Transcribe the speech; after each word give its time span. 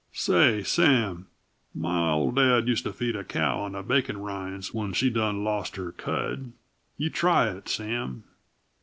Say, 0.13 0.63
Sam, 0.63 1.27
my 1.75 2.09
old 2.11 2.35
dad 2.35 2.67
used 2.67 2.85
to 2.85 2.91
feed 2.91 3.15
a 3.15 3.23
cow 3.23 3.59
on 3.59 3.79
bacon 3.87 4.17
rinds 4.17 4.73
when 4.73 4.93
she 4.93 5.11
done 5.11 5.43
lost 5.43 5.75
her 5.75 5.91
cud. 5.91 6.53
You 6.97 7.11
try 7.11 7.49
it, 7.51 7.69
Sam. 7.69 8.23